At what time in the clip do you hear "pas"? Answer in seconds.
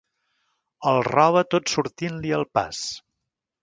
2.59-2.85